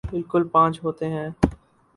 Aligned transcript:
بالکل 0.11 0.43
پانچ 0.51 0.83
ہوتے 0.83 1.09
ہیں 1.09 1.29